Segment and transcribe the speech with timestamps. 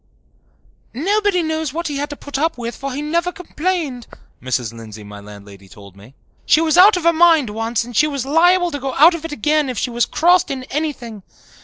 [0.95, 4.07] "Nobody knows what he had to put up with, for he never complained,"
[4.41, 4.73] Mrs.
[4.73, 6.15] Lindsay, my landlady, told me.
[6.47, 9.25] "She was out of her mind once and she was liable to go out of
[9.25, 11.21] it again if she was crossed in anything.